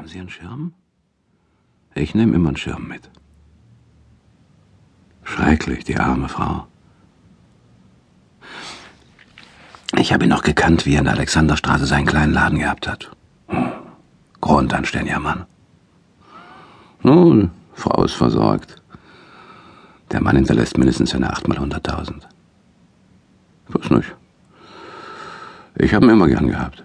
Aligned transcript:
Haben 0.00 0.08
Sie 0.08 0.18
einen 0.18 0.30
Schirm? 0.30 0.72
Ich 1.94 2.14
nehme 2.14 2.34
immer 2.34 2.48
einen 2.48 2.56
Schirm 2.56 2.88
mit. 2.88 3.10
Schrecklich, 5.24 5.84
die 5.84 5.98
arme 5.98 6.30
Frau. 6.30 6.66
Ich 9.98 10.14
habe 10.14 10.24
ihn 10.24 10.30
noch 10.30 10.42
gekannt, 10.42 10.86
wie 10.86 10.94
er 10.94 11.00
in 11.00 11.04
der 11.04 11.12
Alexanderstraße 11.12 11.84
seinen 11.84 12.06
kleinen 12.06 12.32
Laden 12.32 12.60
gehabt 12.60 12.88
hat. 12.88 13.14
Hm. 13.48 13.72
Grundanständiger 14.40 15.20
Mann. 15.20 15.44
Nun, 17.02 17.50
Frau 17.74 18.02
ist 18.02 18.14
versorgt. 18.14 18.80
Der 20.12 20.22
Mann 20.22 20.36
hinterlässt 20.36 20.78
mindestens 20.78 21.14
eine 21.14 21.30
achtmal 21.30 21.58
hunderttausend. 21.58 22.26
Was 23.68 23.90
nicht. 23.90 24.16
Ich 25.76 25.92
habe 25.92 26.06
ihn 26.06 26.12
immer 26.12 26.26
gern 26.26 26.48
gehabt. 26.48 26.84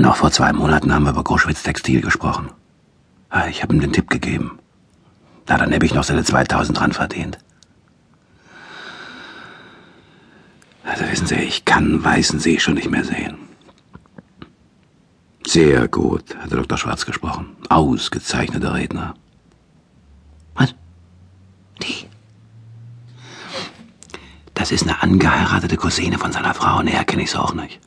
Noch 0.00 0.16
vor 0.16 0.30
zwei 0.30 0.52
Monaten 0.52 0.94
haben 0.94 1.04
wir 1.04 1.10
über 1.10 1.24
Groschwitz 1.24 1.64
Textil 1.64 2.00
gesprochen. 2.00 2.50
Ah, 3.30 3.48
ich 3.48 3.62
habe 3.62 3.74
ihm 3.74 3.80
den 3.80 3.92
Tipp 3.92 4.08
gegeben. 4.08 4.58
Na, 5.48 5.58
dann 5.58 5.74
habe 5.74 5.84
ich 5.84 5.92
noch 5.92 6.04
seine 6.04 6.22
2000 6.22 6.78
dran 6.78 6.92
verdient. 6.92 7.38
Also 10.84 11.04
wissen 11.10 11.26
Sie, 11.26 11.34
ich 11.34 11.64
kann 11.64 12.02
weißen 12.02 12.38
See 12.38 12.60
schon 12.60 12.74
nicht 12.74 12.90
mehr 12.90 13.04
sehen. 13.04 13.38
Sehr 15.44 15.88
gut, 15.88 16.36
hat 16.36 16.52
der 16.52 16.58
Dr. 16.58 16.78
Schwarz 16.78 17.04
gesprochen. 17.04 17.56
Ausgezeichneter 17.68 18.74
Redner. 18.74 19.14
Was? 20.54 20.74
Die? 21.82 22.06
Das 24.54 24.70
ist 24.70 24.84
eine 24.84 25.02
angeheiratete 25.02 25.76
Cousine 25.76 26.18
von 26.18 26.32
seiner 26.32 26.54
Frau, 26.54 26.82
näher 26.82 27.04
kenne 27.04 27.24
ich 27.24 27.30
sie 27.30 27.40
auch 27.40 27.54
nicht. 27.54 27.80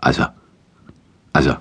Also, 0.00 0.26
also, 1.32 1.56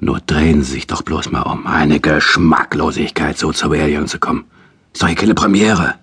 nur 0.00 0.20
drehen 0.20 0.62
Sie 0.62 0.72
sich 0.72 0.86
doch 0.86 1.02
bloß 1.02 1.30
mal 1.30 1.42
um. 1.42 1.66
Eine 1.66 2.00
Geschmacklosigkeit, 2.00 3.38
so 3.38 3.52
zur 3.52 3.70
Beerdigung 3.70 4.06
zu 4.06 4.18
kommen. 4.18 4.44
Ist 4.92 5.02
doch 5.02 5.06
hier 5.06 5.16
keine 5.16 5.34
Premiere. 5.34 5.94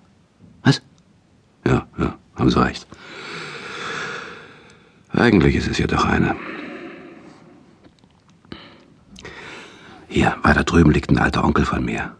Was? 0.62 0.80
Ja, 1.66 1.86
ja, 1.98 2.14
haben 2.36 2.50
Sie 2.50 2.60
recht. 2.60 2.86
Eigentlich 5.12 5.56
ist 5.56 5.68
es 5.68 5.78
ja 5.78 5.86
doch 5.86 6.04
eine. 6.04 6.36
Hier, 10.08 10.36
weiter 10.42 10.64
drüben 10.64 10.90
liegt 10.90 11.10
ein 11.10 11.18
alter 11.18 11.44
Onkel 11.44 11.66
von 11.66 11.84
mir. 11.84 12.16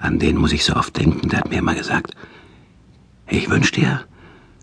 An 0.00 0.18
den 0.18 0.36
muss 0.36 0.52
ich 0.52 0.64
so 0.64 0.74
oft 0.74 0.96
denken, 0.96 1.28
der 1.28 1.40
hat 1.40 1.50
mir 1.50 1.58
immer 1.58 1.74
gesagt, 1.74 2.14
ich 3.26 3.50
wünsch 3.50 3.72
dir, 3.72 4.04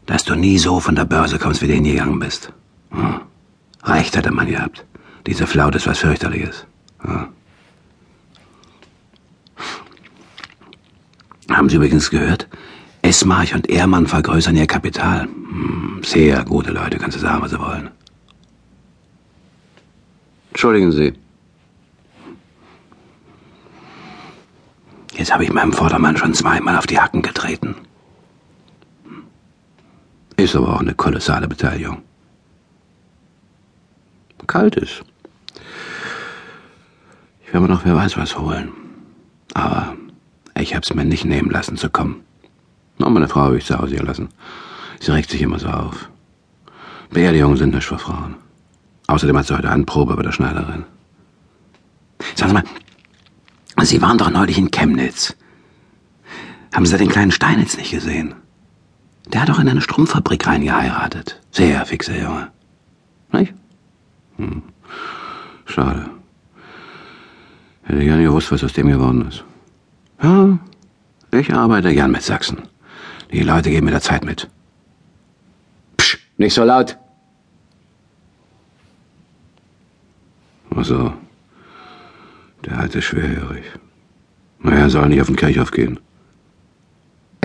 dass 0.05 0.23
du 0.23 0.35
nie 0.35 0.57
so 0.57 0.79
von 0.79 0.95
der 0.95 1.05
Börse 1.05 1.39
kommst, 1.39 1.61
wie 1.61 1.67
du 1.67 1.73
hingegangen 1.73 2.19
bist. 2.19 2.51
Hm. 2.91 3.21
Recht 3.83 4.17
hat 4.17 4.25
der 4.25 4.33
Mann 4.33 4.47
gehabt. 4.47 4.85
Diese 5.27 5.47
Flaut 5.47 5.75
ist 5.75 5.87
was 5.87 5.99
fürchterliches. 5.99 6.65
Hm. 6.99 7.27
Haben 11.49 11.69
Sie 11.69 11.75
übrigens 11.75 12.09
gehört? 12.09 12.47
Esmarch 13.01 13.53
und 13.53 13.69
Ehrmann 13.69 14.07
vergrößern 14.07 14.55
ihr 14.55 14.65
Kapital. 14.65 15.23
Hm, 15.23 16.01
sehr 16.03 16.43
gute 16.43 16.71
Leute, 16.71 16.97
kannst 16.97 17.17
du 17.17 17.21
sagen, 17.21 17.41
was 17.41 17.51
sie 17.51 17.59
wollen. 17.59 17.91
Entschuldigen 20.49 20.91
Sie. 20.91 21.13
Jetzt 25.17 25.31
habe 25.31 25.43
ich 25.43 25.53
meinem 25.53 25.71
Vordermann 25.71 26.17
schon 26.17 26.33
zweimal 26.33 26.77
auf 26.77 26.87
die 26.87 26.99
Hacken 26.99 27.21
getreten. 27.21 27.75
Ist 30.45 30.55
aber 30.55 30.75
auch 30.75 30.79
eine 30.79 30.93
kolossale 30.93 31.47
Beteiligung. 31.47 32.03
Kalt 34.45 34.75
ist. 34.75 35.01
Ich 37.41 37.47
werde 37.47 37.61
mir 37.61 37.73
noch 37.73 37.83
wer 37.83 37.95
weiß 37.95 38.15
was 38.15 38.37
holen. 38.37 38.71
Aber 39.55 39.95
ich 40.55 40.75
hab's 40.75 40.93
mir 40.93 41.03
nicht 41.03 41.25
nehmen 41.25 41.49
lassen 41.49 41.77
zu 41.77 41.89
kommen. 41.89 42.23
Nur 42.99 43.09
meine 43.09 43.27
Frau 43.27 43.41
habe 43.41 43.57
ich 43.57 43.65
zu 43.65 43.75
Hause 43.75 43.95
gelassen. 43.95 44.29
Sie 44.99 45.11
regt 45.11 45.31
sich 45.31 45.41
immer 45.41 45.57
so 45.57 45.67
auf. 45.67 46.11
Beerdigungen 47.09 47.57
sind 47.57 47.73
nicht 47.73 47.87
für 47.87 47.97
Frauen. 47.97 48.35
Außerdem 49.07 49.35
hat 49.35 49.47
sie 49.47 49.57
heute 49.57 49.71
eine 49.71 49.85
Probe 49.85 50.15
bei 50.15 50.21
der 50.21 50.31
Schneiderin. 50.31 50.83
Sagen 52.35 52.49
Sie 52.49 52.53
mal, 52.53 53.83
Sie 53.83 53.99
waren 53.99 54.19
doch 54.19 54.29
neulich 54.29 54.59
in 54.59 54.69
Chemnitz. 54.69 55.35
Haben 56.71 56.85
Sie 56.85 56.99
den 56.99 57.09
kleinen 57.09 57.31
Steinitz 57.31 57.77
nicht 57.77 57.89
gesehen? 57.89 58.35
Der 59.27 59.41
hat 59.41 59.49
doch 59.49 59.59
in 59.59 59.67
eine 59.67 59.81
Strumpffabrik 59.81 60.45
reingeheiratet. 60.47 61.41
Sehr 61.51 61.85
fixer 61.85 62.19
Junge. 62.19 62.51
Nicht? 63.31 63.53
Hm. 64.37 64.61
Schade. 65.65 66.09
Hätte 67.83 68.03
gerne 68.03 68.23
gewusst, 68.23 68.51
was 68.51 68.63
aus 68.63 68.73
dem 68.73 68.87
geworden 68.87 69.27
ist. 69.27 69.43
Ja, 70.21 70.57
ich 71.31 71.53
arbeite 71.53 71.93
gern 71.93 72.11
mit 72.11 72.21
Sachsen. 72.21 72.63
Die 73.31 73.41
Leute 73.41 73.69
gehen 73.69 73.83
mit 73.83 73.93
der 73.93 74.01
Zeit 74.01 74.23
mit. 74.23 74.49
Psch, 75.97 76.17
nicht 76.37 76.53
so 76.53 76.63
laut. 76.63 76.97
Ach 80.75 80.85
so. 80.85 81.13
Der 82.65 82.79
alte 82.79 83.01
schwerhörig. 83.01 83.65
Naja, 84.59 84.89
soll 84.89 85.09
nicht 85.09 85.21
auf 85.21 85.27
den 85.27 85.35
Kirchhof 85.35 85.71
gehen. 85.71 85.99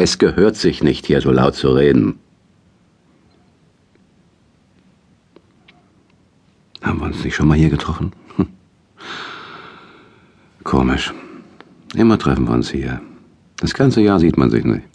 Es 0.02 0.16
gehört 0.16 0.56
sich 0.56 0.82
nicht, 0.82 1.04
hier 1.04 1.20
so 1.20 1.30
laut 1.30 1.54
zu 1.54 1.72
reden. 1.72 2.18
Haben 6.80 7.00
wir 7.00 7.04
uns 7.04 7.22
nicht 7.22 7.34
schon 7.34 7.46
mal 7.46 7.58
hier 7.58 7.68
getroffen? 7.68 8.14
Hm. 8.36 8.48
Komisch. 10.64 11.12
Immer 11.94 12.18
treffen 12.18 12.48
wir 12.48 12.54
uns 12.54 12.70
hier. 12.70 13.02
Das 13.58 13.74
ganze 13.74 14.00
Jahr 14.00 14.18
sieht 14.18 14.38
man 14.38 14.48
sich 14.48 14.64
nicht. 14.64 14.86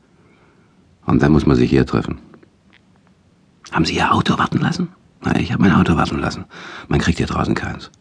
Und 1.06 1.22
dann 1.22 1.34
muss 1.34 1.46
man 1.46 1.56
sich 1.56 1.70
hier 1.70 1.86
treffen. 1.86 2.18
Haben 3.72 3.86
Sie 3.86 3.98
Ihr 3.98 4.12
Auto 4.12 4.40
warten 4.40 4.58
lassen? 4.58 4.88
Na, 5.22 5.36
ich 5.40 5.52
habe 5.52 5.62
mein 5.62 5.74
Auto 5.74 5.96
warten 5.96 6.18
lassen. 6.18 6.46
Man 6.88 7.00
kriegt 7.00 7.20
hier 7.20 7.28
draußen 7.28 7.54
keins. 7.54 7.92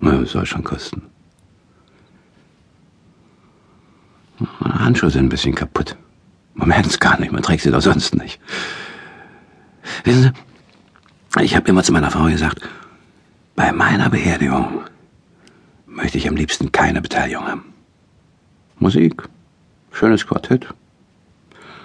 Na, 0.00 0.22
soll 0.26 0.44
schon 0.44 0.64
kosten. 0.64 1.00
Meine 4.58 4.80
Handschuhe 4.80 5.08
sind 5.08 5.24
ein 5.24 5.28
bisschen 5.30 5.54
kaputt. 5.54 5.96
Man 6.60 6.68
merkt 6.68 6.86
es 6.88 7.00
gar 7.00 7.18
nicht, 7.18 7.32
man 7.32 7.42
trägt 7.42 7.62
sie 7.62 7.70
doch 7.70 7.80
sonst 7.80 8.14
nicht. 8.14 8.38
Wissen 10.04 10.34
Sie, 11.34 11.42
ich 11.42 11.56
habe 11.56 11.66
immer 11.70 11.82
zu 11.82 11.90
meiner 11.90 12.10
Frau 12.10 12.24
gesagt, 12.24 12.60
bei 13.56 13.72
meiner 13.72 14.10
Beerdigung 14.10 14.82
möchte 15.86 16.18
ich 16.18 16.28
am 16.28 16.36
liebsten 16.36 16.70
keine 16.70 17.00
Beteiligung 17.00 17.46
haben. 17.46 17.72
Musik, 18.78 19.22
schönes 19.90 20.26
Quartett, 20.26 20.66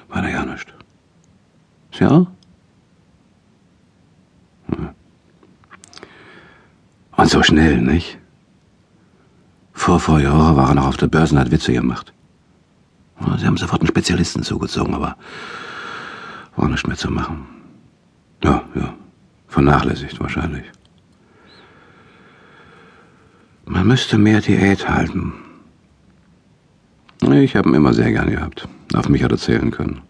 weiter 0.09 0.29
gar 0.29 0.45
nicht. 0.45 0.73
Sie 1.93 2.05
auch? 2.05 2.27
Hm. 4.67 4.89
Und 7.15 7.29
so 7.29 7.41
schnell, 7.43 7.77
nicht? 7.77 8.17
Vor 9.71 10.19
Jahren 10.19 10.57
war 10.57 10.67
er 10.67 10.75
noch 10.75 10.87
auf 10.87 10.97
der 10.97 11.07
Börse 11.07 11.33
und 11.33 11.39
hat 11.39 11.51
Witze 11.51 11.71
gemacht. 11.71 12.11
Sie 13.37 13.45
haben 13.45 13.57
sofort 13.57 13.81
einen 13.81 13.87
Spezialisten 13.87 14.43
zugezogen, 14.43 14.93
aber 14.93 15.15
war 16.55 16.69
nicht 16.69 16.87
mehr 16.87 16.97
zu 16.97 17.11
machen. 17.11 17.47
Ja, 18.43 18.63
ja. 18.75 18.93
Vernachlässigt 19.47 20.19
wahrscheinlich. 20.19 20.65
Man 23.65 23.87
müsste 23.87 24.17
mehr 24.17 24.41
Diät 24.41 24.87
halten. 24.87 25.33
Ich 27.21 27.55
habe 27.55 27.69
ihn 27.69 27.75
immer 27.75 27.93
sehr 27.93 28.11
gern 28.11 28.29
gehabt. 28.29 28.67
Auf 28.93 29.09
mich 29.09 29.23
hat 29.23 29.31
er 29.31 29.37
zählen 29.37 29.71
können. 29.71 30.01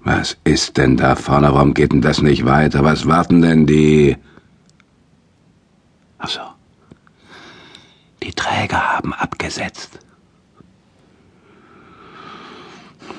Was 0.00 0.36
ist 0.44 0.76
denn 0.76 0.96
da 0.96 1.16
vorne? 1.16 1.52
Warum 1.52 1.74
geht 1.74 1.92
denn 1.92 2.00
das 2.00 2.22
nicht 2.22 2.44
weiter? 2.44 2.84
Was 2.84 3.06
warten 3.06 3.42
denn 3.42 3.66
die? 3.66 4.16
Ach 6.18 6.28
so. 6.28 6.40
Die 8.22 8.32
Träger 8.32 8.94
haben 8.94 9.12
abgesetzt. 9.12 9.98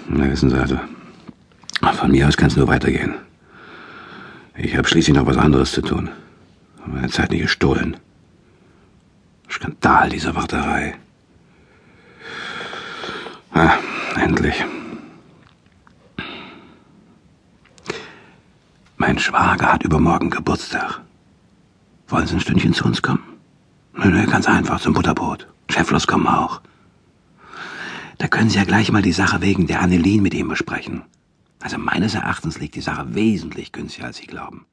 Na, 0.07 0.29
wissen 0.29 0.49
Sie 0.49 0.59
also, 0.59 0.79
von 1.93 2.11
mir 2.11 2.27
aus 2.27 2.37
kann 2.37 2.47
es 2.47 2.55
nur 2.55 2.67
weitergehen. 2.67 3.15
Ich 4.55 4.75
habe 4.75 4.87
schließlich 4.87 5.15
noch 5.15 5.25
was 5.25 5.37
anderes 5.37 5.71
zu 5.71 5.81
tun. 5.81 6.09
Meine 6.85 7.09
Zeit 7.09 7.31
nicht 7.31 7.41
gestohlen. 7.41 7.97
Skandal, 9.49 10.09
diese 10.09 10.35
Warterei. 10.35 10.95
Ah, 13.53 13.73
endlich. 14.15 14.63
Mein 18.97 19.19
Schwager 19.19 19.73
hat 19.73 19.83
übermorgen 19.83 20.29
Geburtstag. 20.29 21.01
Wollen 22.07 22.27
Sie 22.27 22.35
ein 22.35 22.39
Stündchen 22.39 22.73
zu 22.73 22.85
uns 22.85 23.01
kommen? 23.01 23.23
Nö, 23.93 24.09
nö, 24.09 24.25
ganz 24.25 24.47
einfach, 24.47 24.79
zum 24.79 24.93
Butterbrot. 24.93 25.47
Schäfflers 25.69 26.07
kommen 26.07 26.27
auch. 26.27 26.61
Da 28.27 28.37
können 28.37 28.49
Sie 28.49 28.57
ja 28.57 28.65
gleich 28.65 28.91
mal 28.91 29.01
die 29.01 29.13
Sache 29.13 29.39
wegen 29.39 29.67
der 29.67 29.79
Annelien 29.79 30.21
mit 30.21 30.33
ihm 30.33 30.49
besprechen. 30.49 31.03
Also 31.61 31.77
meines 31.77 32.13
Erachtens 32.13 32.59
liegt 32.59 32.75
die 32.75 32.81
Sache 32.81 33.15
wesentlich 33.15 33.71
günstiger, 33.71 34.07
als 34.07 34.17
Sie 34.17 34.27
glauben. 34.27 34.65